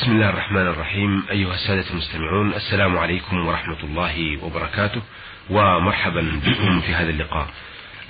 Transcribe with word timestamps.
بسم 0.00 0.12
الله 0.12 0.28
الرحمن 0.28 0.66
الرحيم. 0.66 1.24
أيها 1.30 1.54
السادة 1.54 1.84
المستمعون 1.90 2.54
السلام 2.54 2.98
عليكم 2.98 3.46
ورحمة 3.46 3.76
الله 3.84 4.44
وبركاته 4.44 5.02
ومرحبا 5.50 6.40
بكم 6.46 6.80
في 6.80 6.94
هذا 6.94 7.10
اللقاء. 7.10 7.46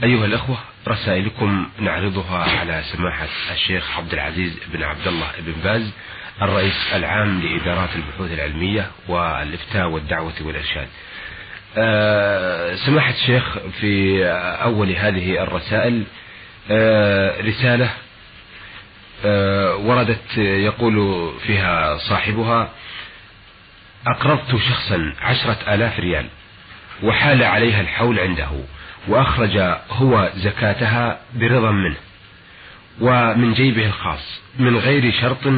أيها 0.02 0.24
الأخوة 0.24 0.58
رسائلكم 0.88 1.66
نعرضها 1.78 2.58
على 2.60 2.82
سماحة 2.92 3.28
الشيخ 3.52 3.98
عبد 3.98 4.12
العزيز 4.12 4.58
بن 4.72 4.82
عبد 4.82 5.06
الله 5.06 5.26
بن 5.38 5.52
باز 5.64 5.90
الرئيس 6.42 6.92
العام 6.94 7.40
لإدارات 7.40 7.88
البحوث 7.96 8.32
العلمية 8.32 8.90
والإفتاء 9.08 9.88
والدعوة 9.88 10.34
والإرشاد. 10.40 10.88
أه 11.76 12.74
سماحة 12.74 13.10
الشيخ 13.12 13.58
في 13.80 14.24
أول 14.62 14.90
هذه 14.90 15.42
الرسائل 15.42 16.04
أه 16.70 17.40
رسالة 17.40 17.90
وردت 19.86 20.36
يقول 20.38 21.30
فيها 21.46 21.96
صاحبها 21.98 22.70
أقرضت 24.06 24.56
شخصا 24.56 25.14
عشرة 25.20 25.74
آلاف 25.74 26.00
ريال 26.00 26.26
وحال 27.02 27.42
عليها 27.42 27.80
الحول 27.80 28.18
عنده 28.20 28.48
وأخرج 29.08 29.58
هو 29.90 30.30
زكاتها 30.36 31.20
برضا 31.34 31.70
منه 31.70 31.96
ومن 33.00 33.54
جيبه 33.54 33.86
الخاص 33.86 34.40
من 34.58 34.76
غير 34.76 35.12
شرط 35.12 35.48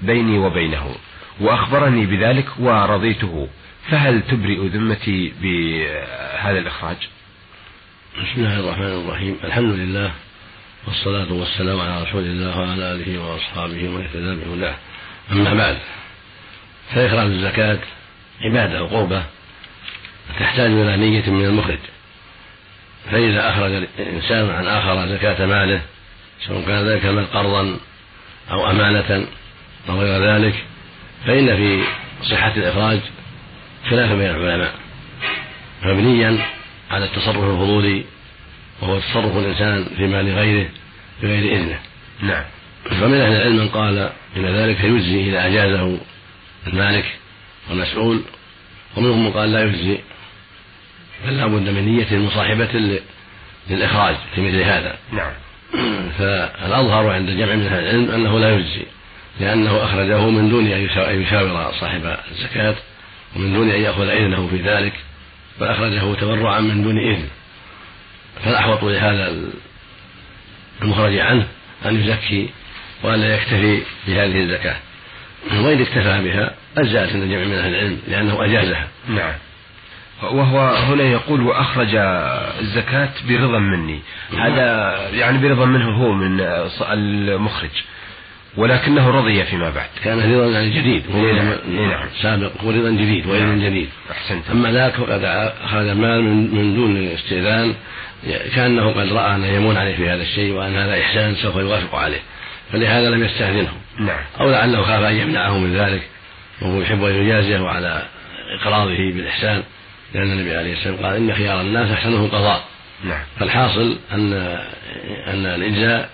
بيني 0.00 0.38
وبينه 0.38 0.94
وأخبرني 1.40 2.06
بذلك 2.06 2.46
ورضيته 2.58 3.48
فهل 3.90 4.22
تبرئ 4.22 4.66
ذمتي 4.68 5.32
بهذا 5.42 6.58
الإخراج؟ 6.58 6.96
بسم 8.18 8.32
الله 8.44 8.60
الرحمن 8.60 9.04
الرحيم. 9.04 9.36
الحمد 9.44 9.72
لله 9.74 10.12
والصلاة 10.86 11.32
والسلام 11.32 11.80
على 11.80 12.02
رسول 12.02 12.24
الله 12.24 12.58
وعلى 12.58 12.92
آله 12.92 13.18
وأصحابه 13.18 13.88
ومن 13.88 14.04
اهتدى 14.04 14.44
بهداه 14.44 14.74
أما 15.32 15.54
بعد 15.54 15.78
فإخراج 16.94 17.26
الزكاة 17.26 17.78
عبادة 18.40 18.82
وقربة 18.82 19.24
تحتاج 20.40 20.70
إلى 20.70 20.96
نية 20.96 21.30
من 21.30 21.44
المخرج. 21.44 21.78
فإذا 23.10 23.50
أخرج 23.50 23.72
الإنسان 23.98 24.50
عن 24.50 24.66
آخر 24.66 25.08
زكاة 25.08 25.46
ماله 25.46 25.82
سواء 26.46 26.66
كان 26.66 26.88
ذلك 26.88 27.04
المال 27.04 27.30
قرضا 27.30 27.76
أو 28.50 28.70
أمانة 28.70 29.26
أو 29.88 30.00
غير 30.00 30.34
ذلك 30.34 30.54
فإن 31.26 31.56
في 31.56 31.82
صحة 32.22 32.52
الإخراج 32.56 33.00
خلافا 33.90 34.14
بين 34.14 34.30
العلماء. 34.30 34.74
مبنيا 35.82 36.46
على 36.90 37.04
التصرف 37.04 37.36
الفضولي 37.36 38.04
وهو 38.82 39.00
تصرف 39.00 39.36
الإنسان 39.36 39.84
في 39.96 40.06
مال 40.06 40.34
غيره 40.34 40.68
بغير 41.22 41.56
إذنه. 41.56 41.78
نعم. 42.22 42.44
فمن 42.90 43.20
أهل 43.20 43.32
العلم 43.32 43.56
من 43.56 43.68
قال 43.68 44.10
إن 44.36 44.46
ذلك 44.46 44.84
يجزي 44.84 45.30
إذا 45.30 45.46
أجازه 45.46 45.98
المالك 46.66 47.04
والمسؤول 47.70 48.22
ومنهم 48.96 49.24
من 49.24 49.32
قال 49.32 49.52
لا 49.52 49.62
يجزي 49.62 49.98
بل 51.26 51.36
لا 51.36 51.46
بد 51.46 51.68
من 51.68 51.84
نية 51.84 52.18
مصاحبة 52.18 53.00
للإخراج 53.70 54.16
في 54.34 54.40
مثل 54.40 54.62
هذا. 54.62 54.98
نعم. 55.12 55.32
فالأظهر 56.18 57.10
عند 57.10 57.30
جمع 57.30 57.54
من 57.54 57.66
أهل 57.66 57.84
العلم 57.84 58.10
أنه 58.10 58.38
لا 58.38 58.54
يجزي 58.54 58.86
لأنه 59.40 59.84
أخرجه 59.84 60.30
من 60.30 60.48
دون 60.48 60.66
أن 60.66 61.22
يشاور 61.22 61.72
صاحب 61.80 62.16
الزكاة 62.30 62.74
ومن 63.36 63.54
دون 63.54 63.70
أن 63.70 63.80
يأخذ 63.80 64.08
إذنه 64.08 64.48
في 64.48 64.56
ذلك 64.56 64.92
بل 65.60 65.66
أخرجه 65.66 66.14
تبرعا 66.14 66.60
من 66.60 66.82
دون 66.82 66.98
إذن. 66.98 67.28
فالأحوط 68.44 68.84
لهذا 68.84 69.36
المخرج 70.82 71.18
عنه 71.18 71.46
أن 71.86 72.00
يزكي 72.00 72.50
وأن 73.02 73.20
لا 73.20 73.34
يكتفي 73.34 73.82
بهذه 74.06 74.42
الزكاة. 74.42 74.76
وإن 75.52 75.80
اكتفى 75.80 76.22
بها 76.24 76.54
أجزأت 76.78 77.12
عند 77.12 77.24
جمع 77.24 77.44
من 77.44 77.54
أهل 77.54 77.74
العلم 77.74 77.98
لأنه 78.08 78.44
أجازها 78.44 78.88
نعم. 79.08 79.32
وهو 80.22 80.74
هنا 80.74 81.02
يقول 81.02 81.40
وأخرج 81.40 81.94
الزكاة 82.60 83.10
برضا 83.28 83.58
مني. 83.58 84.00
هذا 84.38 84.96
يعني 85.12 85.48
برضا 85.48 85.64
منه 85.64 85.90
هو 85.96 86.12
من 86.12 86.40
المخرج. 86.80 87.70
ولكنه 88.56 89.10
رضي 89.10 89.44
فيما 89.44 89.70
بعد. 89.70 89.88
كان 90.04 90.32
رضا 90.32 90.46
يعني 90.46 90.70
جديد 90.70 91.02
نعم 91.68 92.08
سابق 92.22 92.50
هو 92.64 92.70
رضا 92.70 92.90
جديد 92.90 93.26
وإذن 93.26 93.46
نعم. 93.46 93.60
جديد. 93.64 93.88
أحسنت. 94.10 94.50
أما 94.50 94.72
ذاك 94.72 94.92
فقد 94.94 95.24
أخذ 95.64 95.86
المال 95.86 96.22
من, 96.24 96.54
من 96.54 96.74
دون 96.74 97.06
استئذان 97.06 97.74
كأنه 98.54 98.90
قد 98.90 99.12
رأى 99.12 99.34
أن 99.34 99.44
يمون 99.44 99.76
عليه 99.76 99.96
في 99.96 100.10
هذا 100.10 100.22
الشيء 100.22 100.52
وأن 100.52 100.76
هذا 100.76 101.00
إحسان 101.00 101.34
سوف 101.34 101.56
يوافق 101.56 101.94
عليه. 101.94 102.20
فلهذا 102.72 103.10
لم 103.10 103.24
يستأذنه. 103.24 103.72
نعم. 103.98 104.20
أو 104.40 104.50
لعله 104.50 104.82
خاف 104.82 105.02
أن 105.02 105.16
يمنعه 105.16 105.58
من 105.58 105.76
ذلك 105.76 106.02
وهو 106.62 106.80
يحب 106.80 107.04
أن 107.04 107.14
يجازيه 107.14 107.68
على 107.68 108.02
إقراضه 108.60 109.12
بالإحسان. 109.12 109.62
لأن 110.14 110.32
النبي 110.32 110.56
عليه 110.56 110.72
السلام 110.72 110.96
قال 110.96 111.16
إن 111.16 111.34
خيار 111.34 111.60
الناس 111.60 111.90
أحسنهم 111.90 112.28
قضاء. 112.28 112.64
نعم. 113.04 113.20
فالحاصل 113.38 113.98
أن 114.12 114.32
أن 115.26 115.46
الإجزاء 115.46 116.10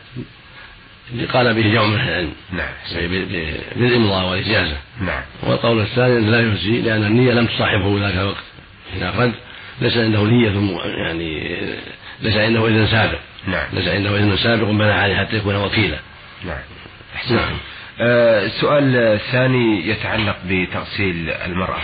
قال 1.33 1.55
به 1.55 1.62
جمع 1.62 1.87
من 1.87 1.94
العلم 1.94 2.33
نعم 2.53 3.09
بالإمضاء 3.77 4.31
والإجازة. 4.31 4.77
نعم. 5.00 5.22
والقول 5.43 5.81
الثاني 5.81 6.31
لا 6.31 6.41
يجزي 6.41 6.81
لأن 6.81 7.05
النية 7.05 7.33
لم 7.33 7.47
تصاحبه 7.47 8.00
ذاك 8.00 8.15
الوقت. 8.15 8.44
حين 8.93 9.03
أخرج 9.03 9.33
ليس 9.81 9.97
عنده 9.97 10.22
نية 10.22 10.78
يعني 11.06 11.59
ليس 12.22 12.37
عنده 12.37 12.67
إذن 12.67 12.87
سابق. 12.87 13.19
نعم. 13.47 13.67
ليس 13.72 13.89
عنده 13.89 14.19
إذن 14.19 14.37
سابق 14.37 14.71
بنى 14.71 14.93
عليه 14.93 15.17
حتى 15.17 15.37
يكون 15.37 15.56
وكيلا. 15.56 15.99
نعم. 16.44 16.59
نعم. 17.31 17.56
آه 18.00 18.47
السؤال 18.47 18.97
الثاني 18.97 19.88
يتعلق 19.88 20.37
بتغسيل 20.49 21.31
المرأة. 21.31 21.81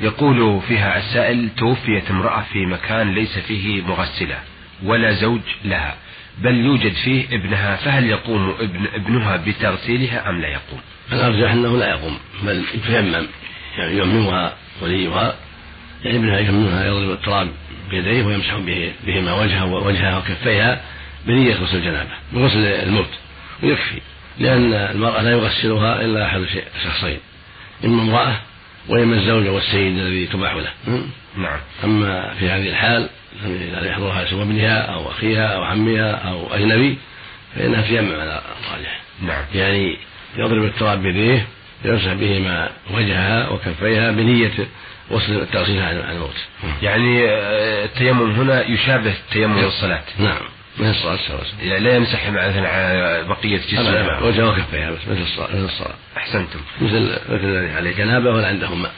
يقول 0.00 0.60
فيها 0.68 0.98
السائل 0.98 1.48
توفيت 1.56 2.10
امرأة 2.10 2.44
في 2.52 2.66
مكان 2.66 3.14
ليس 3.14 3.38
فيه 3.38 3.82
مغسلة. 3.82 4.38
ولا 4.82 5.12
زوج 5.12 5.40
لها 5.64 5.94
بل 6.38 6.54
يوجد 6.54 6.92
فيه 6.92 7.24
ابنها 7.32 7.76
فهل 7.76 8.06
يقوم 8.06 8.54
ابن 8.60 8.86
ابنها 8.94 9.36
بتغسيلها 9.36 10.30
أم 10.30 10.40
لا 10.40 10.48
يقوم؟ 10.48 10.80
الأرجح 11.12 11.50
أنه 11.50 11.78
لا 11.78 11.88
يقوم 11.88 12.18
بل 12.42 12.64
يتيمم 12.74 13.26
يعني 13.78 13.98
يمنها 13.98 14.54
وليها 14.82 15.34
يعني 16.04 16.18
ابنها 16.18 16.38
يمنها 16.38 16.86
يضرب 16.86 17.10
التراب 17.10 17.48
بيديه 17.90 18.22
ويمسح 18.22 18.56
به 18.56 18.92
بهما 19.06 19.32
وجهها 19.32 19.64
ووجهها 19.64 20.18
وكفيها 20.18 20.80
بنية 21.26 21.54
غسل 21.54 21.76
الجنابة 21.76 22.10
بغسل 22.32 22.58
الموت 22.64 23.10
ويكفي 23.62 24.00
لأن 24.38 24.72
المرأة 24.74 25.22
لا 25.22 25.30
يغسلها 25.30 26.00
إلا 26.00 26.26
أحد 26.26 26.46
شخصين 26.84 27.18
إما 27.84 28.02
امرأة 28.02 28.36
وإما 28.88 29.16
الزوج 29.16 29.46
والسيد 29.48 29.98
الذي 29.98 30.26
تباح 30.26 30.54
له. 30.54 30.72
نعم. 31.36 31.58
أما 31.84 32.34
في 32.38 32.50
هذه 32.50 32.68
الحال 32.68 33.08
إذا 33.46 33.88
يحضرها 33.88 34.24
سوى 34.30 34.42
ابنها 34.42 34.80
أو 34.80 35.10
أخيها 35.10 35.46
أو 35.46 35.62
عمها 35.62 36.12
أو 36.12 36.54
أجنبي 36.54 36.98
فإنها 37.56 37.82
تيمم 37.82 38.12
على 38.12 38.42
الراجح. 38.66 39.00
نعم. 39.22 39.44
يعني 39.54 39.96
يضرب 40.36 40.64
التراب 40.64 41.02
بيديه 41.02 41.46
يمسح 41.84 42.12
بهما 42.12 42.70
وجهها 42.94 43.48
وكفيها 43.48 44.10
بنية 44.10 44.52
وصل 45.10 45.32
التغسيل 45.32 45.82
عن 45.82 45.96
الموت. 45.96 46.44
يعني 46.82 47.24
التيمم 47.84 48.30
هنا 48.30 48.68
يشابه 48.68 49.14
تيمم 49.32 49.58
الصلاة 49.58 50.02
نعم. 50.18 50.42
مثل 50.78 50.90
الصلاة 50.90 51.40
يعني 51.62 51.84
لا 51.84 51.96
يمسح 51.96 52.28
مثلا 52.28 52.68
على 52.68 53.24
بقية 53.28 53.60
جسمه. 53.68 54.22
وجهه 54.26 54.48
وكفيها 54.48 54.90
بس 54.90 55.08
مثل 55.08 55.22
الصلاة 55.22 55.48
مثل 55.48 55.64
الصلاة. 55.64 55.94
أحسنتم. 56.16 56.60
مثل 56.80 57.02
مثل 57.28 57.44
الذي 57.44 57.72
عليه 57.72 57.96
جنابة 57.96 58.30
ولا 58.30 58.48
عنده 58.48 58.74
ماء. 58.74 58.92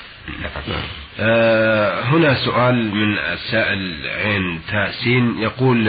نعم. 0.68 0.82
آه 1.20 2.02
هنا 2.02 2.44
سؤال 2.44 2.94
من 2.94 3.18
السائل 3.18 4.06
عين 4.06 4.60
تاسين 4.68 5.42
يقول 5.42 5.88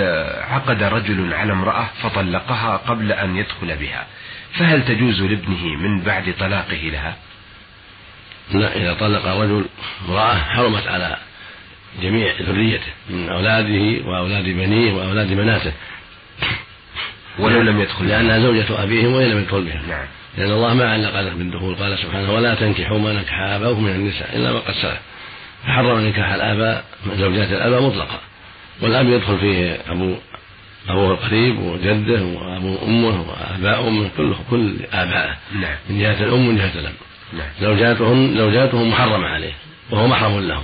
عقد 0.49 0.83
رجل 0.83 1.33
على 1.33 1.51
امرأة 1.53 1.89
فطلقها 2.03 2.77
قبل 2.77 3.11
أن 3.11 3.35
يدخل 3.35 3.75
بها. 3.75 4.07
فهل 4.53 4.85
تجوز 4.85 5.21
لابنه 5.21 5.65
من 5.65 6.01
بعد 6.01 6.33
طلاقه 6.39 6.81
لها؟ 6.83 7.15
لا 8.51 8.75
إذا 8.75 8.93
طلق 8.93 9.25
رجل 9.25 9.65
امرأة 10.09 10.35
حرمت 10.35 10.87
على 10.87 11.17
جميع 12.01 12.33
ذريته 12.41 12.91
من 13.09 13.29
أولاده 13.29 14.07
وأولاد 14.09 14.43
بنيه 14.43 14.93
وأولاد 14.93 15.27
بناته. 15.27 15.71
ولو 17.39 17.61
لم 17.61 17.81
يدخل. 17.81 18.07
لأنها 18.07 18.39
زوجة 18.39 18.83
أبيهم 18.83 19.13
وإن 19.13 19.29
لم 19.29 19.37
يدخل 19.37 19.61
بهم. 19.61 19.89
نعم. 19.89 20.05
لأن 20.37 20.51
الله 20.51 20.73
ما 20.73 20.91
علق 20.91 21.21
له 21.21 21.33
بالدخول. 21.33 21.75
قال 21.75 21.97
سبحانه 21.97 22.33
ولا 22.33 22.55
تنكحوا 22.55 22.99
ما 22.99 23.13
نكح 23.13 23.39
آباؤكم 23.39 23.83
من 23.83 23.91
النساء 23.91 24.35
إلا 24.35 24.51
ما 24.51 24.59
قد 24.59 24.73
سلف. 24.73 24.99
فحرم 25.63 25.99
نكاح 25.99 26.33
الآباء 26.33 26.83
زوجات 27.13 27.51
الآباء 27.51 27.81
مطلقا 27.81 28.19
والأب 28.81 29.09
يدخل 29.09 29.37
فيه 29.37 29.77
أبو 29.87 30.15
أبوه 30.89 31.11
القريب 31.11 31.59
وجده 31.59 32.23
وأبو 32.23 32.77
أمه 32.85 33.25
وآباء 33.29 33.87
أمه 33.87 34.09
كله 34.17 34.39
كل 34.49 34.75
آبائه 34.93 35.37
نعم. 35.61 35.75
من 35.89 35.99
جهة 35.99 36.23
الأم 36.23 36.47
ومن 36.47 36.57
جهة 36.57 36.79
الأب. 36.79 36.93
نعم. 37.33 37.47
زوجاتهن 37.61 38.37
زوجاتهم 38.37 38.89
محرمة 38.89 39.27
عليه 39.27 39.53
وهو 39.91 40.07
محرم 40.07 40.39
لهم. 40.39 40.63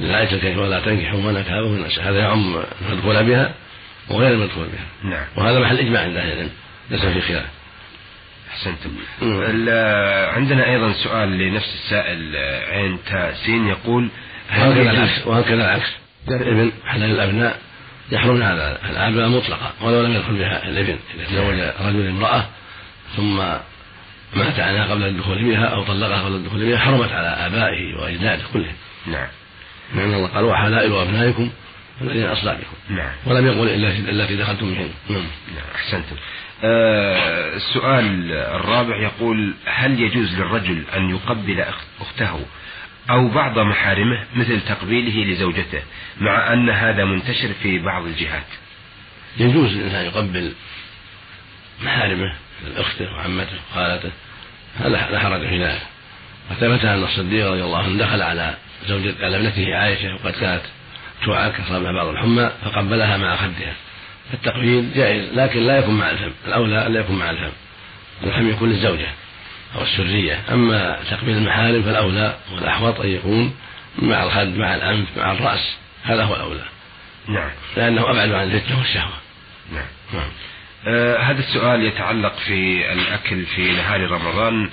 لذلك 0.00 0.40
كيف 0.40 0.58
ولا 0.58 0.80
تنكحوا 0.80 1.20
ما 1.20 1.32
نكح 1.32 1.52
آباؤكم 1.52 1.72
من 1.72 1.90
هذا 2.00 2.18
يعم 2.18 2.62
المدخول 2.88 3.24
بها 3.24 3.54
وغير 4.08 4.32
المدخول 4.32 4.66
بها. 4.66 5.10
نعم. 5.10 5.24
وهذا 5.36 5.58
محل 5.58 5.78
إجماع 5.78 6.02
عند 6.02 6.16
أهل 6.16 6.32
العلم 6.32 6.50
ليس 6.90 7.00
في 7.00 7.20
خلاف. 7.20 7.46
أحسنتم. 8.50 8.90
عندنا 10.36 10.70
أيضا 10.70 10.92
سؤال 10.92 11.38
لنفس 11.38 11.74
السائل 11.74 12.36
عين 12.70 12.98
تاسين 13.10 13.68
يقول 13.68 14.08
وهكذا 14.50 14.90
العكس 14.90 15.26
وهكذا 15.26 15.64
العكس. 15.64 15.90
الإبن 16.28 16.72
حلال 16.86 17.10
الأبناء 17.10 17.58
يحرم 18.12 18.42
على 18.42 18.78
الآباء 18.90 19.28
مطلقا 19.28 19.72
ولو 19.80 20.02
لم 20.02 20.14
يدخل 20.14 20.38
بها 20.38 20.68
الإبن 20.68 20.98
إذا 21.14 21.24
تزوج 21.24 21.60
رجل 21.80 22.08
امرأة 22.08 22.46
ثم 23.16 23.36
مات 24.36 24.60
عنها 24.60 24.86
قبل 24.86 25.02
الدخول 25.02 25.44
بها 25.44 25.64
أو 25.64 25.84
طلقها 25.84 26.22
قبل 26.22 26.34
الدخول 26.34 26.66
بها 26.66 26.78
حرمت 26.78 27.12
على 27.12 27.28
آبائه 27.28 27.94
وأجداده 27.94 28.42
كلهم. 28.52 28.74
نعم. 29.06 29.28
لأن 29.94 30.14
الله 30.14 30.28
قال 30.28 30.44
وحلائل 30.44 30.92
أبنائكم 30.94 31.50
الذين 32.00 32.24
أصلابكم 32.24 32.76
نعم. 32.90 33.12
ولم 33.26 33.46
يقل 33.46 33.68
إلا 33.68 33.88
التي 34.10 34.36
دخلتم 34.36 34.74
بهن 34.74 34.90
نعم. 35.08 35.24
نعم 35.54 35.64
أحسنتم. 35.74 36.16
آه 36.64 37.56
السؤال 37.56 38.32
الرابع 38.32 39.02
يقول 39.02 39.54
هل 39.66 40.00
يجوز 40.00 40.34
للرجل 40.34 40.84
أن 40.96 41.10
يقبل 41.10 41.64
أخته 42.00 42.40
أو 43.10 43.28
بعض 43.28 43.58
محارمه 43.58 44.24
مثل 44.36 44.60
تقبيله 44.60 45.32
لزوجته 45.32 45.82
مع 46.20 46.52
أن 46.52 46.70
هذا 46.70 47.04
منتشر 47.04 47.48
في 47.62 47.78
بعض 47.78 48.04
الجهات؟ 48.04 48.46
يجوز 49.36 49.76
الإنسان 49.76 50.04
يقبل 50.04 50.52
محارمه 51.82 52.34
من 52.64 52.76
أخته 52.76 53.12
وعمته 53.12 53.56
وخالته 53.70 54.10
هذا 54.78 54.88
لا 54.88 55.18
حرج 55.18 55.48
في 55.48 55.64
ذلك. 55.64 55.82
وثبت 56.50 56.84
أن 56.84 57.04
الصديق 57.04 57.46
رضي 57.50 57.62
الله 57.62 57.78
عنه 57.78 57.98
دخل 57.98 58.22
على 58.22 58.54
زوجة 58.88 59.14
على 59.20 59.36
ابنته 59.36 59.74
عائشة 59.74 60.14
وقد 60.14 60.32
كانت 60.32 60.62
تعاك 61.26 61.60
أصابها 61.60 61.92
بعض 61.92 62.06
الحمى 62.06 62.50
فقبلها 62.64 63.16
مع 63.16 63.36
خدها. 63.36 63.74
فالتقبيل 64.30 64.94
جائز 64.94 65.32
لكن 65.34 65.60
لا 65.60 65.78
يكون 65.78 65.94
مع 65.94 66.10
الفم. 66.10 66.32
الأولى 66.46 66.86
لا 66.88 67.00
يكون 67.00 67.18
مع 67.18 67.30
الفم. 67.30 67.52
الفم 68.24 68.50
يكون 68.50 68.68
للزوجة 68.70 69.08
أو 69.76 69.82
السرية. 69.82 70.40
أما 70.52 70.98
تقبيل 71.10 71.36
المحارم 71.36 71.82
فالأولى 71.82 72.36
والأحوط 72.52 73.00
أن 73.00 73.08
يكون 73.08 73.54
مع 73.98 74.22
الخد 74.22 74.56
مع 74.56 74.74
الأنف 74.74 75.08
مع 75.16 75.32
الرأس. 75.32 75.76
هذا 76.04 76.24
هو 76.24 76.36
الأولى. 76.36 76.64
نعم. 77.28 77.50
لأنه 77.76 78.10
أبعد 78.10 78.32
عن 78.32 78.50
الفتنة 78.50 78.78
والشهوة. 78.78 79.12
نعم. 79.72 79.86
نعم. 80.14 80.28
آه 80.86 81.18
هذا 81.18 81.38
السؤال 81.38 81.84
يتعلق 81.84 82.36
في 82.46 82.92
الأكل 82.92 83.44
في 83.44 83.72
نهار 83.72 84.10
رمضان. 84.10 84.70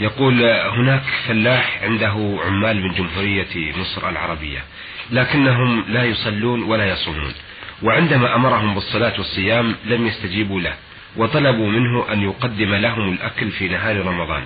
يقول 0.00 0.42
هناك 0.44 1.02
فلاح 1.28 1.82
عنده 1.82 2.38
عمال 2.46 2.82
من 2.82 2.94
جمهورية 2.94 3.72
مصر 3.76 4.08
العربية 4.08 4.64
لكنهم 5.10 5.84
لا 5.88 6.04
يصلون 6.04 6.62
ولا 6.62 6.88
يصومون 6.88 7.34
وعندما 7.82 8.34
أمرهم 8.34 8.74
بالصلاة 8.74 9.12
والصيام 9.18 9.74
لم 9.84 10.06
يستجيبوا 10.06 10.60
له 10.60 10.74
وطلبوا 11.16 11.68
منه 11.70 12.12
أن 12.12 12.22
يقدم 12.22 12.74
لهم 12.74 13.12
الأكل 13.12 13.50
في 13.50 13.68
نهار 13.68 14.06
رمضان. 14.06 14.42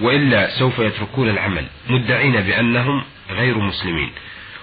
وإلا 0.00 0.58
سوف 0.58 0.78
يتركون 0.78 1.28
العمل 1.28 1.66
مدعين 1.88 2.40
بأنهم 2.40 3.04
غير 3.30 3.58
مسلمين. 3.58 4.10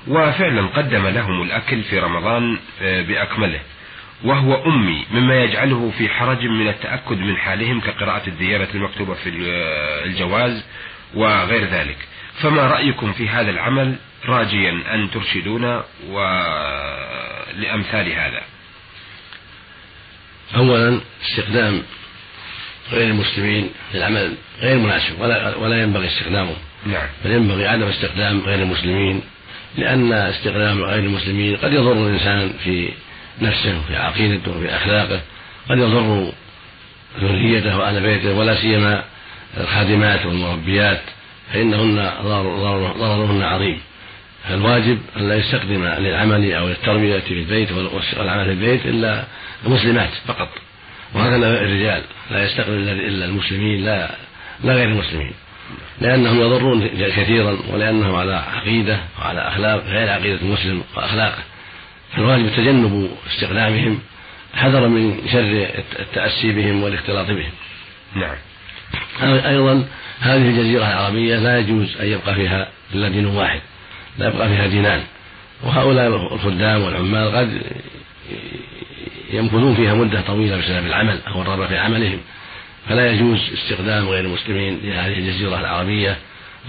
وفعلا 0.07 0.67
قدم 0.67 1.07
لهم 1.07 1.41
الأكل 1.41 1.83
في 1.83 1.99
رمضان 1.99 2.57
آه، 2.81 3.01
بأكمله. 3.01 3.59
وهو 4.23 4.65
أمي 4.65 5.05
مما 5.11 5.43
يجعله 5.43 5.91
في 5.97 6.09
حرج 6.09 6.45
من 6.45 6.67
التأكد 6.67 7.17
من 7.17 7.37
حالهم 7.37 7.81
كقراءة 7.81 8.27
الديانة 8.27 8.67
المكتوبة 8.75 9.13
في 9.13 9.29
الجواز 10.05 10.63
وغير 11.15 11.65
ذلك. 11.65 11.97
فما 12.41 12.67
رأيكم 12.67 13.13
في 13.13 13.29
هذا 13.29 13.49
العمل؟ 13.49 13.95
راجيا 14.25 14.81
أن 14.93 15.11
ترشدونا 15.11 15.83
ولأمثال 17.57 18.11
هذا. 18.11 18.41
أولا 20.55 21.01
استخدام 21.21 21.83
غير 22.91 23.07
المسلمين 23.09 23.69
للعمل 23.93 24.35
غير 24.59 24.77
مناسب 24.77 25.21
ولا 25.21 25.55
ولا 25.55 25.81
ينبغي 25.81 26.07
استخدامه. 26.07 26.55
نعم. 26.85 27.07
بل 27.25 27.31
ينبغي 27.31 27.67
عدم 27.67 27.87
استخدام 27.87 28.39
غير 28.39 28.59
المسلمين 28.59 29.21
لأن 29.77 30.13
استخدام 30.13 30.81
غير 30.83 30.99
المسلمين 30.99 31.55
قد 31.55 31.73
يضر 31.73 31.91
الإنسان 31.91 32.53
في 32.63 32.91
نفسه 33.41 33.79
وفي 33.79 33.95
عقيدته 33.95 34.51
وفي 34.51 34.75
أخلاقه. 34.75 35.21
قد 35.69 35.77
يضر 35.77 36.31
ذريته 37.19 37.77
وأهل 37.77 38.01
بيته 38.01 38.33
ولا 38.33 38.61
سيما 38.61 39.03
الخادمات 39.57 40.25
والمربيات 40.25 41.01
فإنهن 41.53 42.11
ضررهن 42.99 43.41
عظيم. 43.41 43.79
فالواجب 44.49 44.99
أن 45.17 45.29
لا 45.29 45.35
يستخدم 45.35 45.85
للعمل 45.85 46.53
أو 46.53 46.67
للتربية 46.67 47.19
في 47.19 47.33
البيت 47.33 47.71
والعمل 48.17 48.45
في 48.45 48.51
البيت 48.51 48.85
إلا 48.85 49.23
المسلمات 49.65 50.09
فقط. 50.27 50.49
وهكذا 51.13 51.61
الرجال 51.61 52.01
لا 52.31 52.45
يستخدم 52.45 52.73
إلا 52.73 53.25
المسلمين 53.25 53.85
لا 53.85 54.11
لا 54.63 54.73
غير 54.73 54.87
المسلمين. 54.87 55.33
لأنهم 56.01 56.39
يضرون 56.41 56.87
كثيرا 56.87 57.57
ولأنهم 57.69 58.15
على 58.15 58.35
عقيدة 58.35 58.99
وعلى 59.19 59.47
أخلاق 59.47 59.83
غير 59.85 60.09
عقيدة 60.09 60.41
المسلم 60.41 60.83
وأخلاقه. 60.95 61.43
فالواجب 62.15 62.49
تجنب 62.49 63.09
استخدامهم 63.27 63.99
حذرا 64.53 64.87
من 64.87 65.21
شر 65.31 65.67
التأسي 65.99 66.51
بهم 66.51 66.83
والاختلاط 66.83 67.27
بهم. 67.27 67.51
نعم. 68.15 68.35
أيضا 69.21 69.85
هذه 70.19 70.49
الجزيرة 70.49 70.87
العربية 70.87 71.35
لا 71.35 71.59
يجوز 71.59 71.97
أن 72.01 72.07
يبقى 72.07 72.35
فيها 72.35 72.69
إلا 72.93 73.09
دين 73.09 73.25
واحد 73.25 73.61
لا 74.17 74.27
يبقى 74.27 74.49
فيها 74.49 74.67
دينان. 74.67 75.03
وهؤلاء 75.63 76.07
الخدام 76.33 76.81
والعمال 76.81 77.35
قد 77.35 77.61
يمكثون 79.33 79.75
فيها 79.75 79.93
مدة 79.93 80.21
طويلة 80.21 80.57
بسبب 80.57 80.85
العمل 80.85 81.19
أو 81.27 81.41
الرغبة 81.41 81.67
في 81.67 81.77
عملهم. 81.77 82.19
فلا 82.89 83.11
يجوز 83.11 83.39
استخدام 83.53 84.07
غير 84.09 84.25
المسلمين 84.25 84.79
لهذه 84.83 85.13
الجزيرة 85.13 85.59
العربية 85.59 86.17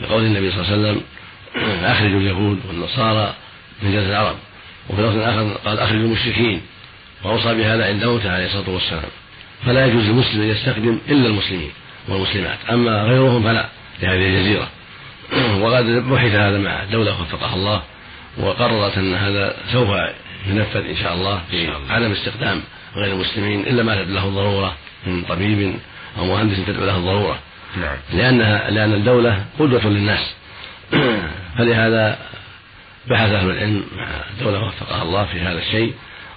لقول 0.01 0.23
النبي 0.23 0.51
صلى 0.51 0.61
الله 0.61 0.73
عليه 0.73 0.83
وسلم 0.83 1.03
أخرجوا 1.93 2.21
اليهود 2.21 2.61
والنصارى 2.69 3.35
من 3.83 3.91
جزيرة 3.93 4.11
العرب. 4.11 4.37
وفي 4.91 5.03
لفظ 5.03 5.19
آخر 5.19 5.53
قال 5.65 5.79
أخرجوا 5.79 6.05
المشركين 6.05 6.61
وأوصى 7.25 7.55
بهذا 7.55 7.87
عند 7.87 8.05
موته 8.05 8.33
عليه 8.33 8.47
الصلاة 8.47 8.71
والسلام. 8.71 9.11
فلا 9.67 9.87
يجوز 9.87 10.05
للمسلم 10.05 10.43
أن 10.43 10.49
يستخدم 10.49 10.99
إلا 11.09 11.27
المسلمين 11.27 11.71
والمسلمات 12.09 12.59
أما 12.71 13.03
غيرهم 13.03 13.43
فلا 13.43 13.69
لهذه 14.03 14.27
الجزيرة. 14.27 14.69
وقد 15.63 15.85
بحث 15.85 16.31
هذا 16.31 16.59
مع 16.59 16.83
الدولة 16.83 17.23
وفقها 17.23 17.55
الله 17.55 17.83
وقررت 18.39 18.99
أن 18.99 19.15
هذا 19.15 19.57
سوف 19.73 19.89
ينفذ 20.47 20.87
إن 20.87 20.97
شاء 20.97 21.15
الله 21.15 21.41
في 21.51 21.71
عدم 21.91 22.13
استخدام 22.13 22.63
غير 22.97 23.13
المسلمين 23.13 23.61
إلا 23.61 23.83
ما 23.83 24.03
تدعو 24.03 24.15
له 24.15 24.29
الضرورة 24.29 24.77
من 25.07 25.23
طبيب 25.23 25.75
أو 26.19 26.25
مهندس 26.25 26.67
تدعو 26.67 26.85
له 26.85 26.97
الضرورة. 26.97 27.39
نعم. 27.77 27.97
لأنها 28.13 28.71
لأن 28.71 28.93
الدولة 28.93 29.45
قدوة 29.59 29.87
للناس. 29.87 30.35
فلهذا 31.59 32.19
بحث 33.07 33.31
أهل 33.31 33.51
العلم 33.51 33.85
مع 33.97 34.09
الدولة 34.31 34.67
وفقها 34.67 35.03
الله 35.03 35.25
في 35.25 35.41
هذا 35.41 35.59
الشيء 35.59 35.95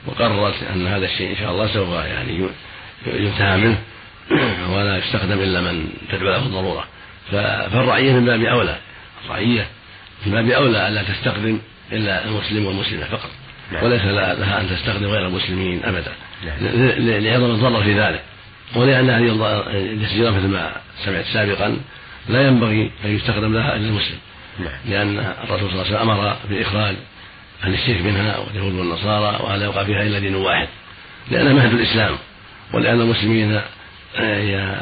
وقررت 0.08 0.64
أن 0.74 0.88
هذا 0.88 1.06
الشيء 1.06 1.30
إن 1.32 1.36
شاء 1.36 1.52
الله 1.52 1.68
سوف 1.74 1.90
يعني 1.90 2.50
ينتهى 3.06 3.58
منه 3.58 3.78
ولا 4.76 4.98
يستخدم 4.98 5.40
إلا 5.40 5.62
من 5.62 5.90
تدعو 6.12 6.30
له 6.30 6.46
الضرورة 6.46 6.88
فالرعية 7.32 8.14
من 8.14 8.26
باب 8.26 8.42
أولى 8.42 8.78
الرعية 9.26 9.68
من 10.26 10.32
باب 10.32 10.50
أولى 10.50 10.88
ألا 10.88 11.04
تستخدم 11.04 11.60
إلا 11.92 12.26
المسلم 12.26 12.66
والمسلمة 12.66 13.06
فقط 13.06 13.30
نعم. 13.72 13.84
وليس 13.84 14.02
لها 14.02 14.62
أن 14.62 14.70
تستخدم 14.70 15.06
غير 15.06 15.28
المسلمين 15.28 15.84
أبدا 15.84 16.12
نعم. 16.46 16.58
لعظم 17.24 17.52
الضرر 17.52 17.84
في 17.84 18.00
ذلك 18.00 18.22
ولأن 18.76 19.10
هذه 19.10 19.64
الجزيرة 19.72 20.30
مثل 20.30 20.48
ما 20.48 20.72
سمعت 21.06 21.26
سابقا 21.26 21.78
لا 22.30 22.48
ينبغي 22.48 22.92
أن 23.06 23.16
يستخدم 23.16 23.54
لها 23.54 23.76
إلا 23.76 23.88
المسلم. 23.88 24.18
لأن 24.86 25.20
الرسول 25.20 25.70
صلى 25.70 25.82
الله 25.82 25.86
عليه 25.86 25.96
وسلم 25.96 26.10
أمر 26.10 26.36
بإخراج 26.50 26.96
أهل 27.64 27.74
الشرك 27.74 28.02
منها 28.02 28.38
واليهود 28.38 28.74
والنصارى 28.74 29.44
وألا 29.44 29.66
يبقى 29.66 29.86
فيها 29.86 30.02
إلا 30.02 30.20
دين 30.20 30.36
واحد 30.36 30.68
لأنها 31.32 31.54
مهد 31.54 31.74
الإسلام 31.74 32.18
ولأن 32.74 33.02
المسلمين 33.02 33.62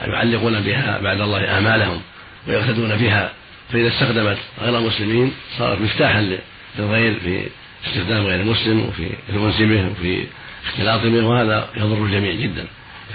يعلقون 0.08 0.60
بها 0.62 1.00
بعد 1.02 1.22
الله 1.22 1.58
آمالهم 1.58 2.02
ويقتدون 2.48 2.96
بها 2.96 3.32
فإذا 3.72 3.88
استخدمت 3.88 4.38
غير 4.62 4.78
المسلمين 4.78 5.34
صارت 5.58 5.82
مفتاحا 5.82 6.38
للغير 6.80 7.20
في 7.20 7.50
استخدام 7.88 8.26
غير 8.26 8.42
المسلم 8.42 8.86
وفي 8.86 9.10
الأنس 9.30 9.58
به 9.62 9.92
وفي 9.92 10.28
اختلاط 10.68 11.02
به 11.02 11.26
وهذا 11.26 11.70
يضر 11.76 12.06
الجميع 12.06 12.34
جدا. 12.34 12.68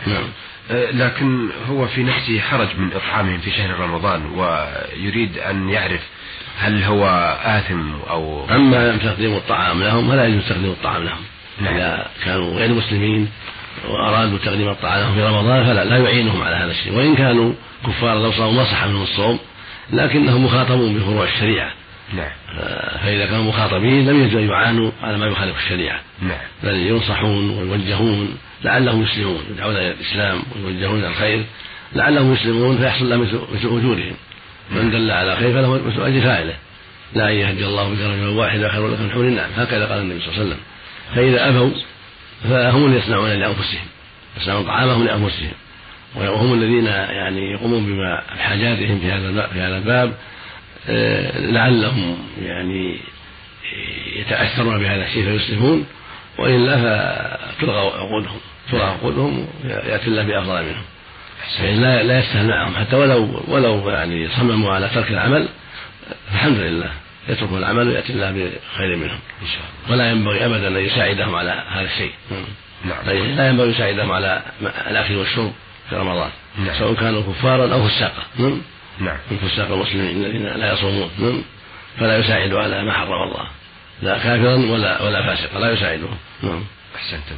نعم. 0.06 0.24
أه، 0.70 0.90
لكن 0.90 1.48
هو 1.68 1.86
في 1.86 2.02
نفسه 2.02 2.40
حرج 2.40 2.68
من 2.78 2.92
إطعامهم 2.92 3.38
في 3.38 3.50
شهر 3.50 3.80
رمضان 3.80 4.26
ويريد 4.26 5.38
أن 5.38 5.68
يعرف 5.68 6.00
هل 6.58 6.82
هو 6.82 7.06
آثم 7.42 7.92
أو 8.10 8.46
أما 8.50 8.96
تقديم 8.96 9.36
الطعام 9.36 9.82
لهم 9.82 10.10
فلا 10.10 10.26
يجوز 10.26 10.48
تقديم 10.48 10.70
الطعام 10.70 11.04
لهم. 11.04 11.20
نعم. 11.60 11.74
إذا 11.74 12.06
كانوا 12.24 12.58
غير 12.58 12.72
مسلمين 12.72 13.28
وأرادوا 13.88 14.38
تقديم 14.38 14.68
الطعام 14.68 15.00
لهم 15.00 15.14
في 15.14 15.22
رمضان 15.22 15.64
فلا 15.64 15.84
لا 15.84 15.96
يعينهم 15.96 16.42
على 16.42 16.56
هذا 16.56 16.70
الشيء. 16.70 16.92
وإن 16.92 17.16
كانوا 17.16 17.52
كفار 17.86 18.22
لو 18.22 18.32
صاموا 18.32 18.52
ما 18.52 18.64
صح 18.64 18.86
منهم 18.86 19.02
الصوم 19.02 19.38
لكنهم 19.92 20.44
مخاطبون 20.44 20.94
بفروع 20.94 21.24
الشريعة. 21.24 21.72
نعم. 22.14 22.30
فإذا 23.02 23.26
كانوا 23.26 23.44
مخاطبين 23.44 24.08
لم 24.08 24.24
يجوز 24.24 24.34
أن 24.34 24.48
يعانوا 24.48 24.90
على 25.02 25.18
ما 25.18 25.26
يخالف 25.26 25.56
الشريعة. 25.56 26.00
نعم. 26.22 26.38
بل 26.62 26.74
ينصحون 26.74 27.50
ويوجهون 27.50 28.36
لعلهم 28.64 29.02
يسلمون. 29.02 29.42
يدعون 29.50 29.76
إلى 29.76 29.90
الإسلام 29.90 30.42
ويوجهون 30.56 30.98
إلى 30.98 31.08
الخير 31.08 31.44
لعلهم 31.92 32.32
يسلمون 32.32 32.78
فيحصل 32.78 33.10
لهم 33.10 33.20
مثل 33.20 33.40
أجورهم. 33.64 34.16
من 34.70 34.90
دل 34.90 35.10
على 35.10 35.36
خير 35.36 35.52
فله 35.52 35.86
مثل 35.86 36.02
أجر 36.02 36.20
فاعله. 36.20 36.54
لا 37.14 37.28
أن 37.28 37.34
يهدي 37.34 37.64
الله 37.64 37.94
بك 37.94 38.00
رجلا 38.00 38.28
واحدا 38.28 38.68
خير 38.68 38.88
لك 38.88 39.00
من 39.00 39.10
حول. 39.10 39.26
النعم 39.26 39.50
هكذا 39.56 39.86
قال 39.86 39.98
النبي 39.98 40.20
صلى 40.20 40.28
الله 40.28 40.40
عليه 40.40 40.50
وسلم. 40.50 40.60
فإذا 41.14 41.48
أبوا 41.48 41.70
فهم 42.44 42.84
اللي 42.84 42.98
يصنعون 42.98 43.30
لأنفسهم 43.30 43.86
يصنعون 44.36 44.64
طعامهم 44.64 45.04
لأنفسهم. 45.04 45.52
وهم 46.16 46.54
الذين 46.54 46.86
يعني 46.86 47.52
يقومون 47.52 47.86
بما 47.86 48.22
بحاجاتهم 48.36 49.00
في 49.00 49.12
هذا 49.12 49.46
في 49.46 49.60
هذا 49.60 49.76
الباب 49.78 50.12
آه، 50.88 51.40
لعلهم 51.40 52.18
يعني 52.42 52.98
يتأثرون 54.16 54.78
بهذا 54.78 55.04
الشيء 55.06 55.24
فيسلمون 55.24 55.86
وإلا 56.38 56.76
فتلغى 56.76 57.78
عقودهم 57.78 58.40
تلغى 58.70 58.84
عقودهم 58.84 59.46
يأتي 59.64 60.06
الله 60.06 60.22
بأفضل 60.22 60.62
منهم. 60.62 60.84
يعني 61.58 61.80
لا 61.80 62.02
لا 62.02 62.18
يستهل 62.18 62.48
معهم 62.48 62.76
حتى 62.76 62.96
ولو 62.96 63.42
ولو 63.48 63.90
يعني 63.90 64.28
صمموا 64.28 64.72
على 64.72 64.88
ترك 64.88 65.10
العمل 65.10 65.48
الحمد 66.32 66.58
لله 66.58 66.90
يتركون 67.28 67.58
العمل 67.58 67.88
ويأتي 67.88 68.12
الله 68.12 68.30
بخير 68.30 68.96
منهم. 68.96 69.18
إن 69.42 69.46
شاء 69.46 69.60
الله. 69.60 69.92
ولا 69.92 70.10
ينبغي 70.10 70.46
أبدا 70.46 70.68
أن 70.68 70.76
يساعدهم 70.76 71.34
على 71.34 71.64
هذا 71.70 71.86
الشيء. 71.86 72.12
نعم. 72.84 73.06
لا 73.36 73.48
ينبغي 73.48 73.70
يساعدهم 73.70 74.12
على 74.12 74.42
الأكل 74.90 75.16
والشرب 75.16 75.52
في 75.90 75.96
رمضان 75.96 76.30
نعم. 76.58 76.78
سواء 76.78 76.94
كانوا 76.94 77.22
كفارا 77.22 77.72
أو 77.72 77.88
فساقا. 77.88 78.22
نعم. 78.38 78.60
نعم 79.00 79.16
من 79.30 79.36
فساق 79.36 79.72
المسلمين 79.72 80.24
الذين 80.24 80.42
لا 80.42 80.72
يصومون. 80.72 81.10
نعم 81.18 81.42
فلا 81.98 82.18
يساعد 82.18 82.54
على 82.54 82.84
ما 82.84 82.92
حرم 82.92 83.22
الله 83.22 83.46
لا 84.02 84.18
كافرا 84.18 84.54
ولا 84.54 85.02
ولا 85.02 85.22
فاسقا 85.22 85.60
لا 85.60 85.72
يساعدهم. 85.72 86.16
نعم 86.42 86.64
أحسنتم. 86.96 87.36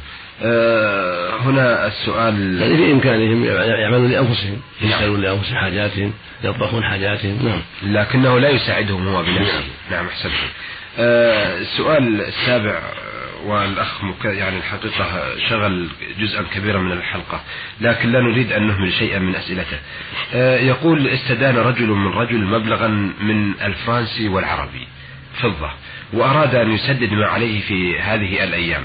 هنا 1.41 1.87
السؤال 1.87 2.61
يعني 2.61 2.77
في 2.77 2.91
امكانهم 2.91 3.45
يعملون 3.45 4.11
لأنفسهم 4.11 4.61
نعم. 4.81 4.91
يشترون 4.91 5.21
لأنفسهم 5.21 5.57
حاجاتهم 5.57 6.13
يطبخون 6.43 6.83
حاجاتهم 6.83 7.39
نعم. 7.43 7.61
لكنه 7.83 8.39
لا 8.39 8.49
يساعدهم 8.49 9.07
هو 9.07 9.23
بنفسه. 9.23 9.53
نعم, 9.53 9.63
نعم 9.91 10.07
أحسنتم. 10.07 10.35
أه 10.99 11.57
السؤال 11.57 12.21
السابع 12.21 12.79
والأخ 13.45 14.01
يعني 14.23 14.57
الحقيقة 14.57 15.37
شغل 15.49 15.89
جزءا 16.19 16.43
كبيرا 16.55 16.79
من 16.79 16.91
الحلقة 16.91 17.41
لكن 17.81 18.11
لا 18.11 18.19
نريد 18.19 18.51
أن 18.51 18.67
نهمل 18.67 18.93
شيئا 18.93 19.19
من 19.19 19.35
أسئلته. 19.35 19.77
أه 20.33 20.59
يقول 20.59 21.07
استدان 21.07 21.57
رجل 21.57 21.87
من 21.87 22.11
رجل 22.11 22.37
مبلغا 22.37 22.87
من 23.21 23.53
الفرنسي 23.61 24.27
والعربي. 24.27 24.87
فضة. 25.41 25.71
وأراد 26.13 26.55
أن 26.55 26.71
يسدد 26.71 27.11
ما 27.11 27.25
عليه 27.25 27.61
في 27.61 27.99
هذه 27.99 28.43
الأيام. 28.43 28.83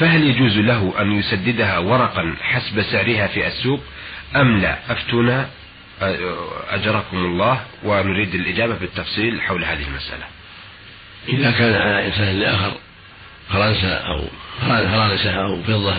فهل 0.00 0.24
يجوز 0.24 0.58
له 0.58 0.94
أن 1.00 1.12
يسددها 1.12 1.78
ورقا 1.78 2.34
حسب 2.40 2.82
سعرها 2.82 3.26
في 3.26 3.46
السوق 3.46 3.80
أم 4.36 4.60
لا؟ 4.60 4.78
أفتونا. 4.88 5.48
أجركم 6.70 7.16
الله 7.16 7.60
ونريد 7.84 8.34
الإجابة 8.34 8.74
بالتفصيل 8.74 9.40
حول 9.40 9.64
هذه 9.64 9.86
المسألة. 9.88 10.24
إذا 11.28 11.50
كان 11.50 11.74
على 11.74 12.06
إنسان 12.06 12.40
لآخر 12.40 12.72
فرنسا 13.48 13.94
أو 13.96 14.24
فرنسا 14.60 15.30
أو 15.30 15.62
فضة 15.62 15.94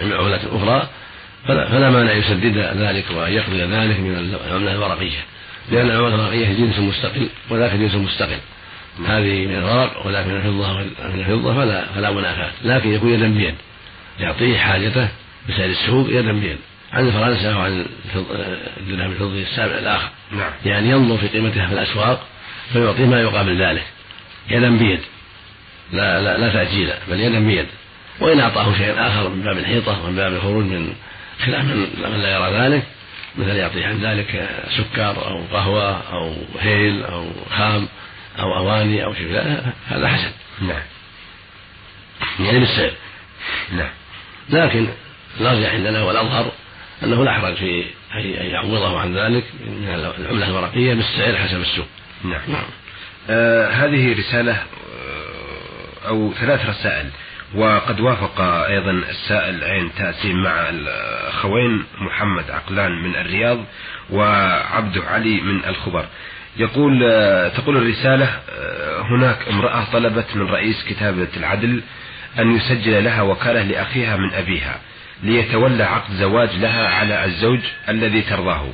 من 0.00 0.12
عملة 0.12 0.40
أخرى 0.52 0.88
فلا, 1.48 1.68
فلا 1.68 1.90
مانع 1.90 2.12
يسدد 2.12 2.56
ذلك 2.76 3.04
وأن 3.10 3.32
يقضي 3.32 3.62
ذلك 3.62 4.00
من 4.00 4.36
العملة 4.46 4.72
الورقية. 4.72 5.24
لأن 5.70 5.90
العملة 5.90 6.14
الورقية 6.14 6.52
جنس 6.52 6.78
مستقل 6.78 7.28
وذاك 7.50 7.74
جنس 7.74 7.94
مستقل. 7.94 8.38
هذه 9.06 9.46
من 9.46 9.54
الورق 9.56 10.06
وذاك 10.06 10.26
من 10.26 10.36
الفضة 10.36 10.72
من 11.14 11.20
الفضة 11.20 11.54
فلا 11.54 11.86
فلا 11.86 12.10
منافاة. 12.10 12.50
لكن 12.64 12.94
يكون 12.94 13.12
يدا 13.12 13.28
بيد. 13.28 13.54
يعطيه 14.20 14.58
حاجته 14.58 15.08
بسعر 15.48 15.66
السوق 15.66 16.08
يدا 16.10 16.32
بيد. 16.32 16.58
عن 16.92 17.10
فرنسا 17.10 17.56
وعن 17.56 17.86
الدرهم 18.80 19.12
الفضي 19.12 19.42
السابع 19.42 19.78
الآخر. 19.78 20.08
نعم. 20.32 20.50
يعني 20.64 20.90
ينظر 20.90 21.18
في 21.18 21.28
قيمتها 21.28 21.66
في 21.66 21.72
الأسواق 21.72 22.26
فيعطيه 22.72 23.04
ما 23.04 23.20
يقابل 23.20 23.62
ذلك. 23.62 23.84
يدا 24.50 24.78
بيد. 24.78 25.00
لا 25.92 26.22
لا, 26.22 26.38
لا 26.38 26.52
تأجيلا 26.52 26.94
بل 27.10 27.20
يدا 27.20 27.38
بيد. 27.38 27.66
وإن 28.20 28.40
أعطاه 28.40 28.78
شيئا 28.78 29.06
آخر 29.06 29.28
من 29.28 29.42
باب 29.42 29.58
الحيطة 29.58 30.04
ومن 30.04 30.16
باب 30.16 30.32
الخروج 30.32 30.64
من 30.64 30.92
خلاف 31.44 31.64
من, 31.64 31.86
من 32.10 32.20
لا 32.22 32.30
يرى 32.30 32.58
ذلك 32.58 32.82
مثل 33.38 33.56
يعطيه 33.56 33.86
عن 33.86 33.98
ذلك 33.98 34.48
سكر 34.76 35.28
أو 35.28 35.42
قهوة 35.52 36.12
أو 36.12 36.32
هيل 36.60 37.04
أو 37.04 37.26
خام. 37.50 37.88
أو 38.38 38.56
أواني 38.56 39.04
أو 39.04 39.14
شيء. 39.14 39.40
هذا 39.86 40.08
حسن. 40.08 40.30
نعم. 40.60 40.82
يعني 42.40 42.58
بالسعر. 42.58 42.92
نعم. 43.72 43.90
لكن 44.48 44.86
الأرجح 45.40 45.72
عندنا 45.72 46.02
والأظهر 46.02 46.52
أنه 47.02 47.24
لا 47.24 47.32
حرج 47.32 47.54
في 47.54 47.84
أن 48.14 48.46
يعوضه 48.46 49.00
عن 49.00 49.16
ذلك 49.16 49.44
من 49.66 49.88
العملة 50.18 50.48
الورقية 50.48 50.94
بالسعر 50.94 51.36
حسب 51.36 51.60
السوق. 51.60 51.86
نعم, 52.24 52.40
نعم. 52.48 52.64
آه 53.30 53.68
هذه 53.68 54.18
رسالة 54.18 54.62
أو 56.06 56.32
ثلاث 56.32 56.66
رسائل. 56.66 57.10
وقد 57.54 58.00
وافق 58.00 58.40
أيضا 58.40 58.90
السائل 58.90 59.64
عين 59.64 59.94
تأسيم 59.94 60.42
مع 60.42 60.68
الأخوين 60.68 61.84
محمد 61.98 62.50
عقلان 62.50 63.02
من 63.02 63.16
الرياض 63.16 63.64
وعبده 64.10 65.02
علي 65.04 65.40
من 65.40 65.64
الخبر. 65.64 66.06
يقول 66.58 67.00
تقول 67.56 67.76
الرسالة 67.76 68.28
هناك 69.02 69.48
امرأة 69.48 69.84
طلبت 69.92 70.36
من 70.36 70.46
رئيس 70.46 70.84
كتابة 70.88 71.28
العدل 71.36 71.82
أن 72.38 72.56
يسجل 72.56 73.04
لها 73.04 73.22
وكالة 73.22 73.62
لأخيها 73.62 74.16
من 74.16 74.34
أبيها 74.34 74.80
ليتولى 75.22 75.84
عقد 75.84 76.12
زواج 76.14 76.56
لها 76.56 76.88
على 76.88 77.24
الزوج 77.24 77.60
الذي 77.88 78.22
ترضاه 78.22 78.66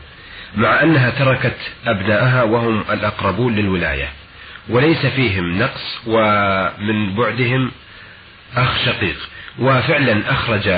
مع 0.57 0.83
أنها 0.83 1.11
تركت 1.11 1.57
أبنائها 1.87 2.43
وهم 2.43 2.85
الأقربون 2.91 3.55
للولاية. 3.55 4.09
وليس 4.69 5.07
فيهم 5.07 5.59
نقص 5.59 6.01
ومن 6.07 7.15
بعدهم 7.15 7.71
أخ 8.57 8.85
شقيق. 8.85 9.17
وفعلا 9.59 10.33
أخرج 10.33 10.69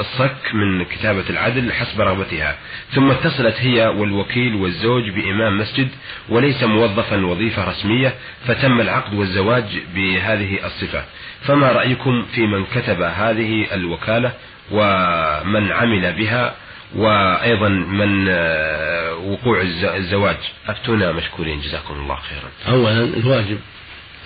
الصك 0.00 0.54
من 0.54 0.84
كتابة 0.84 1.24
العدل 1.30 1.72
حسب 1.72 2.00
رغبتها. 2.00 2.56
ثم 2.90 3.10
اتصلت 3.10 3.54
هي 3.58 3.86
والوكيل 3.86 4.54
والزوج 4.54 5.10
بإمام 5.10 5.58
مسجد 5.58 5.88
وليس 6.28 6.62
موظفا 6.62 7.26
وظيفة 7.26 7.70
رسمية 7.70 8.14
فتم 8.46 8.80
العقد 8.80 9.14
والزواج 9.14 9.64
بهذه 9.94 10.66
الصفة. 10.66 11.04
فما 11.42 11.72
رأيكم 11.72 12.26
في 12.34 12.46
من 12.46 12.64
كتب 12.64 13.02
هذه 13.02 13.74
الوكالة 13.74 14.32
ومن 14.70 15.72
عمل 15.72 16.12
بها 16.12 16.54
وأيضا 16.96 17.68
من 17.68 18.26
آه، 18.28 19.14
وقوع 19.14 19.60
الزواج؟ 19.96 20.36
أفتونا 20.68 21.12
مشكورين 21.12 21.60
جزاكم 21.60 21.94
الله 21.94 22.16
خيرا. 22.16 22.76
أولا 22.76 23.04
الواجب 23.04 23.58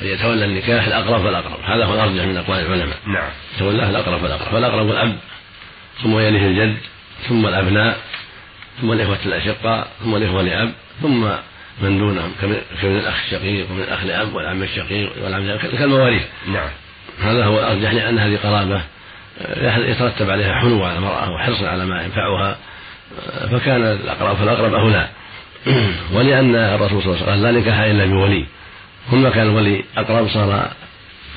أن 0.03 0.07
يتولى 0.07 0.45
النكاح 0.45 0.87
الأقرب 0.87 1.23
فالأقرب 1.23 1.61
هذا 1.65 1.85
هو 1.85 1.95
الأرجح 1.95 2.25
من 2.25 2.37
أقوال 2.37 2.59
العلماء. 2.59 2.97
نعم. 3.07 3.31
تولاه 3.59 3.91
الأقرب 3.91 4.21
فالأقرب 4.21 4.53
فالأقرب 4.53 4.91
الأب 4.91 5.17
ثم 6.03 6.19
يليه 6.19 6.47
الجد 6.47 6.77
ثم 7.29 7.47
الأبناء 7.47 7.97
ثم 8.81 8.93
الإخوة 8.93 9.19
الأشقاء 9.27 9.89
ثم 10.05 10.15
الإخوة 10.15 10.43
لأب 10.43 10.73
ثم 11.03 11.27
من 11.83 11.99
دونهم 11.99 12.33
كمن 12.41 12.97
الأخ 12.97 13.15
الشقيق 13.25 13.71
ومن 13.71 13.83
الأخ 13.83 14.05
لأب 14.05 14.35
والعم 14.35 14.63
الشقيق 14.63 15.13
والعم 15.25 15.59
كالمواريث 15.59 16.23
نعم. 16.47 16.69
هذا 17.23 17.45
هو 17.45 17.59
الأرجح 17.59 17.93
لأن 17.93 18.19
هذه 18.19 18.37
قرابة 18.37 18.83
يترتب 19.91 20.31
عليها 20.31 20.55
حنو 20.55 20.85
على 20.85 20.97
المرأة 20.97 21.31
وحرصا 21.31 21.69
على 21.69 21.87
ما 21.87 22.03
ينفعها 22.03 22.57
فكان 23.51 23.83
الأقرب 23.83 24.37
فالأقرب 24.37 24.75
أولى 24.75 25.09
ولأن 26.15 26.55
الرسول 26.55 27.03
صلى 27.03 27.13
الله 27.13 27.23
عليه 27.23 27.33
وسلم 27.33 27.43
لا 27.43 27.61
نكاح 27.61 27.79
إلا 27.79 28.07
بولي. 28.07 28.47
ثم 29.11 29.29
كان 29.29 29.43
الولي 29.43 29.85
أقرب 29.97 30.29
صار 30.29 30.71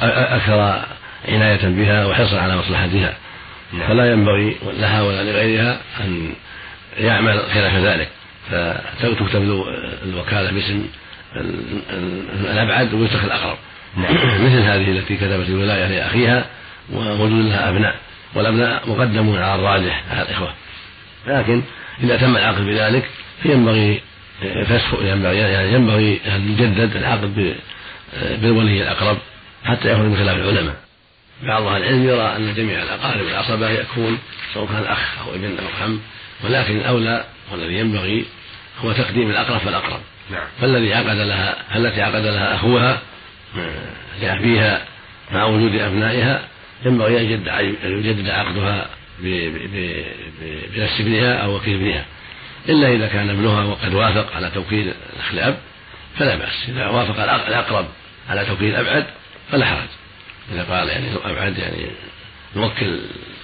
أكثر 0.01 0.81
عناية 1.27 1.67
بها 1.67 2.05
وحرصا 2.05 2.39
على 2.39 2.57
مصلحتها. 2.57 3.13
فلا 3.87 4.11
ينبغي 4.11 4.55
لها 4.79 5.01
ولا 5.01 5.23
لغيرها 5.23 5.79
أن 5.99 6.33
يعمل 6.97 7.39
خلاف 7.53 7.75
ذلك. 7.75 8.09
فتكتب 8.51 9.65
الوكالة 10.03 10.51
باسم 10.51 10.85
الأبعد 12.51 12.93
ويترك 12.93 13.23
الأقرب. 13.23 13.57
نعم. 13.97 14.15
مثل 14.45 14.61
هذه 14.61 14.91
التي 14.91 15.15
كتبت 15.15 15.49
الولاية 15.49 15.87
لأخيها 15.87 16.45
ووجود 16.93 17.45
لها 17.45 17.69
أبناء 17.69 17.95
والأبناء 18.35 18.89
مقدمون 18.89 19.37
على 19.39 19.55
الراجح 19.55 20.03
على 20.11 20.21
الإخوة. 20.21 20.53
لكن 21.27 21.61
إذا 22.03 22.17
تم 22.17 22.37
العقد 22.37 22.61
بذلك 22.61 23.09
فينبغي 23.43 24.01
فسخ 24.65 24.93
ينبغي 25.01 25.37
يعني 25.37 25.73
ينبغي 25.73 26.19
أن 26.27 26.51
يجدد 26.51 26.95
العقد 26.95 27.55
بالولي 28.41 28.83
الأقرب 28.83 29.17
حتى 29.65 29.91
يخرج 29.91 30.05
من 30.05 30.17
خلاف 30.17 30.35
العلماء. 30.35 30.75
بعض 31.43 31.63
أهل 31.63 31.81
العلم 31.81 32.03
يرى 32.09 32.35
أن 32.35 32.53
جميع 32.53 32.83
الأقارب 32.83 33.27
العصبة 33.27 33.69
يكون 33.69 34.17
سواء 34.53 34.67
كان 34.67 34.83
أخ 34.83 35.27
أو 35.27 35.35
ابن 35.35 35.57
أو 35.59 35.83
عم 35.83 35.99
ولكن 36.43 36.77
الأولى 36.77 37.25
والذي 37.51 37.73
ينبغي 37.73 38.25
هو 38.83 38.91
تقديم 38.91 39.29
الأقرب 39.29 39.59
فالأقرب 39.59 39.99
نعم. 40.31 40.47
فالذي 40.61 40.93
عقد 40.93 41.17
لها 41.17 41.55
التي 41.75 42.01
عقد 42.01 42.25
لها 42.25 42.55
أخوها 42.55 43.01
لأبيها 44.21 44.85
مع 45.31 45.45
وجود 45.45 45.75
أبنائها 45.75 46.47
ينبغي 46.85 47.21
أن 47.21 47.25
يجدد 47.83 48.29
عقدها 48.29 48.89
بنفس 50.75 50.99
ابنها 50.99 51.33
أو 51.33 51.55
وكيل 51.55 51.75
ابنها. 51.75 52.05
إلا 52.69 52.93
إذا 52.93 53.07
كان 53.07 53.29
ابنها 53.29 53.63
وقد 53.63 53.93
وافق 53.93 54.35
على 54.35 54.49
توكيل 54.49 54.93
الأخ 55.13 55.31
الأب 55.33 55.57
فلا 56.17 56.35
بأس. 56.35 56.69
إذا 56.69 56.87
وافق 56.87 57.23
الأقرب 57.23 57.85
على 58.29 58.45
توكيل 58.45 58.69
الأبعد 58.69 59.05
فلا 59.51 59.65
حرج. 59.65 59.87
إذا 60.53 60.63
قال 60.63 60.89
يعني 60.89 61.07
أبعد 61.25 61.57
يعني 61.57 61.87
نوكل 62.55 62.99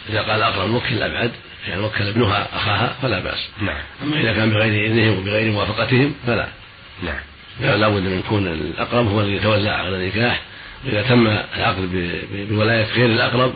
إذا 0.09 0.21
قال 0.21 0.31
الأقرب 0.31 0.69
نوكل 0.69 0.93
الأبعد 0.93 1.31
يعني 1.67 1.81
وكل 1.81 2.07
ابنها 2.07 2.47
أخاها 2.55 2.95
فلا 3.01 3.19
بأس. 3.19 3.49
نعم. 3.61 3.81
أما 4.03 4.21
إذا 4.21 4.33
كان 4.33 4.49
بغير 4.49 4.85
إذنهم 4.85 5.19
وبغير 5.19 5.51
موافقتهم 5.51 6.15
فلا. 6.27 6.47
نعم. 7.03 7.19
لا 7.79 7.89
بد 7.89 8.01
من 8.01 8.19
يكون 8.19 8.47
الأقرب 8.47 9.07
هو 9.07 9.21
الذي 9.21 9.35
يتولى 9.35 9.69
عقد 9.69 9.93
النكاح. 9.93 10.41
وإذا 10.85 11.01
تم 11.01 11.27
العقد 11.27 11.89
بولاية 12.49 12.85
غير 12.85 13.05
الأقرب 13.05 13.53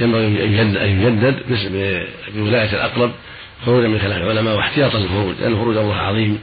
ينبغي 0.00 0.26
أن 0.26 1.02
يجدد 1.02 1.42
بولاية 2.34 2.72
الأقرب 2.72 3.12
خروجا 3.66 3.88
من 3.88 3.98
خلاف 3.98 4.22
العلماء 4.22 4.56
واحتياطا 4.56 4.98
للفروج 4.98 5.34
لأن 5.40 5.56
فروج 5.56 5.76
الله 5.76 5.96
عظيم. 5.96 6.40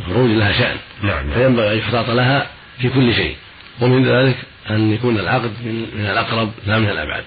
الفروج 0.00 0.30
لها 0.30 0.52
شأن. 0.52 0.76
نعم, 1.02 1.26
نعم. 1.26 1.34
فينبغي 1.34 1.72
أن 1.72 1.78
يحتاط 1.78 2.10
لها 2.10 2.46
في 2.78 2.88
كل 2.88 3.14
شيء. 3.14 3.36
ومن 3.80 4.04
ذلك 4.04 4.36
أن 4.70 4.92
يكون 4.92 5.18
العقد 5.18 5.52
من 5.94 6.06
الأقرب 6.10 6.52
لا 6.66 6.78
من 6.78 6.90
الأبعد. 6.90 7.24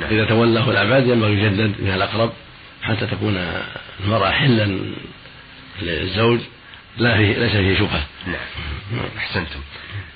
نعم. 0.00 0.10
إذا 0.10 0.24
تولاه 0.24 0.70
الأبعد 0.70 1.06
ينبغي 1.06 1.32
يجدد 1.32 1.80
من 1.80 1.90
الأقرب 1.94 2.32
حتى 2.82 3.06
تكون 3.06 3.36
المرأة 4.04 4.30
حلا 4.30 4.78
للزوج 5.82 6.40
لا 6.98 7.16
فيه 7.16 7.38
ليس 7.38 7.52
فيه 7.52 7.78
شبهة. 7.78 8.06
نعم. 8.26 9.00
أحسنتم. 9.18 9.60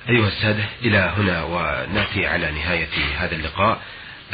أيها 0.09 0.29
السادة 0.29 0.65
إلى 0.83 1.13
هنا 1.19 1.45
ونأتي 1.45 2.27
على 2.27 2.51
نهاية 2.51 2.89
هذا 3.19 3.37
اللقاء. 3.37 3.81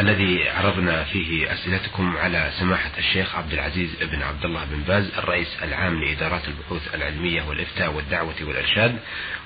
الذي 0.01 0.49
عرضنا 0.49 1.05
فيه 1.05 1.53
أسئلتكم 1.53 2.17
على 2.17 2.51
سماحة 2.59 2.91
الشيخ 2.99 3.37
عبد 3.37 3.53
العزيز 3.53 3.91
بن 4.03 4.23
عبد 4.23 4.45
الله 4.45 4.65
بن 4.65 4.83
باز 4.89 5.19
الرئيس 5.19 5.59
العام 5.63 6.05
لإدارات 6.05 6.43
البحوث 6.49 6.95
العلمية 6.95 7.43
والإفتاء 7.43 7.93
والدعوة 7.93 8.35
والإرشاد. 8.43 8.99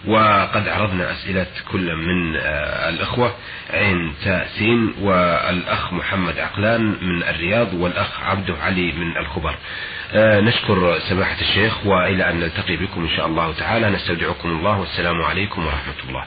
وقد 0.06 0.68
عرضنا 0.68 1.12
أسئلة 1.12 1.46
كل 1.72 1.96
من 1.96 2.36
آه، 2.36 2.88
الأخوة 2.88 3.34
عين 3.70 4.14
تاسين 4.24 4.94
والأخ 5.00 5.92
محمد 5.92 6.38
عقلان 6.38 6.96
من 7.00 7.22
الرياض 7.22 7.74
والأخ 7.74 8.22
عبده 8.22 8.54
علي 8.62 8.92
من 8.92 9.16
الخبر. 9.16 9.54
آه، 10.12 10.40
نشكر 10.40 10.98
سماحة 10.98 11.40
الشيخ 11.40 11.86
وإلى 11.86 12.30
أن 12.30 12.40
نلتقي 12.40 12.76
بكم 12.76 13.00
إن 13.00 13.16
شاء 13.16 13.26
الله 13.26 13.52
تعالى. 13.52 13.90
نستودعكم 13.90 14.48
الله 14.48 14.80
والسلام 14.80 15.22
عليكم 15.22 15.66
ورحمة 15.66 16.08
الله. 16.08 16.24